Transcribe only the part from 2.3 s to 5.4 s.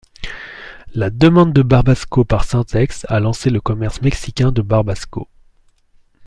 Syntex a lancé le commerce mexicain de barbasco.